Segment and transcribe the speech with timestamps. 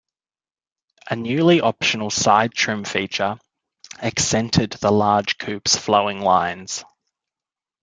[1.11, 3.37] A newly optional side trim feature
[3.99, 6.83] accented the large coupe's flowing lines.